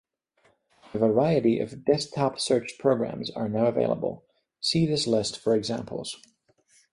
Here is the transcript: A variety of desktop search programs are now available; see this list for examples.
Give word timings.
A 0.95 0.97
variety 0.97 1.59
of 1.59 1.85
desktop 1.85 2.39
search 2.39 2.79
programs 2.79 3.29
are 3.29 3.47
now 3.47 3.67
available; 3.67 4.23
see 4.59 4.87
this 4.87 5.05
list 5.05 5.37
for 5.37 5.55
examples. 5.55 6.19